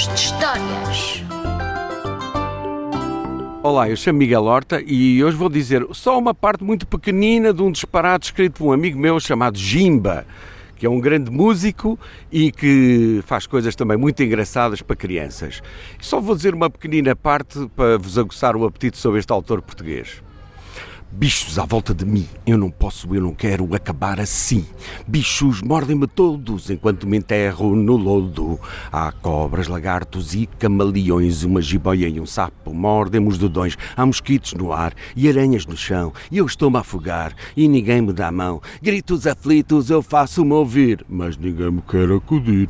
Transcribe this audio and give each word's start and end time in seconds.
Contos 0.00 0.08
de 0.08 0.14
Histórias. 0.14 1.22
Olá, 3.62 3.90
eu 3.90 3.96
chamo 3.96 4.18
Miguel 4.18 4.44
Horta 4.44 4.82
e 4.86 5.22
hoje 5.22 5.36
vou 5.36 5.50
dizer 5.50 5.86
só 5.92 6.18
uma 6.18 6.34
parte 6.34 6.64
muito 6.64 6.86
pequenina 6.86 7.52
de 7.52 7.60
um 7.60 7.70
disparate 7.70 8.26
escrito 8.26 8.58
por 8.58 8.68
um 8.68 8.72
amigo 8.72 8.98
meu 8.98 9.20
chamado 9.20 9.58
Jimba, 9.58 10.26
que 10.76 10.86
é 10.86 10.88
um 10.90 11.00
grande 11.00 11.30
músico 11.30 11.98
e 12.32 12.50
que 12.50 13.20
faz 13.26 13.46
coisas 13.46 13.76
também 13.76 13.98
muito 13.98 14.22
engraçadas 14.22 14.80
para 14.80 14.96
crianças. 14.96 15.62
Só 16.00 16.18
vou 16.18 16.34
dizer 16.34 16.54
uma 16.54 16.70
pequenina 16.70 17.14
parte 17.14 17.68
para 17.76 17.98
vos 17.98 18.16
aguçar 18.16 18.56
o 18.56 18.64
apetite 18.64 18.96
sobre 18.96 19.18
este 19.18 19.32
autor 19.32 19.60
português. 19.60 20.22
Bichos 21.12 21.58
à 21.58 21.64
volta 21.64 21.92
de 21.92 22.04
mim, 22.04 22.24
eu 22.46 22.56
não 22.56 22.70
posso, 22.70 23.12
eu 23.12 23.20
não 23.20 23.34
quero 23.34 23.74
acabar 23.74 24.20
assim. 24.20 24.64
Bichos 25.08 25.60
mordem-me 25.60 26.06
todos 26.06 26.70
enquanto 26.70 27.04
me 27.04 27.18
enterro 27.18 27.74
no 27.74 27.96
lodo. 27.96 28.60
Há 28.92 29.10
cobras, 29.10 29.66
lagartos 29.66 30.34
e 30.34 30.46
camaleões, 30.46 31.42
uma 31.42 31.60
jiboia 31.60 32.08
e 32.08 32.20
um 32.20 32.26
sapo 32.26 32.72
mordem-me 32.72 33.26
os 33.26 33.38
dedões. 33.38 33.76
Há 33.96 34.06
mosquitos 34.06 34.54
no 34.54 34.72
ar 34.72 34.94
e 35.16 35.28
aranhas 35.28 35.66
no 35.66 35.76
chão, 35.76 36.12
e 36.30 36.38
eu 36.38 36.46
estou-me 36.46 36.76
a 36.76 36.80
afogar 36.80 37.34
e 37.56 37.66
ninguém 37.66 38.00
me 38.00 38.12
dá 38.12 38.28
a 38.28 38.32
mão. 38.32 38.62
Gritos 38.80 39.26
aflitos 39.26 39.90
eu 39.90 40.02
faço-me 40.02 40.52
ouvir, 40.52 41.04
mas 41.08 41.36
ninguém 41.36 41.72
me 41.72 41.82
quer 41.82 42.08
acudir. 42.12 42.68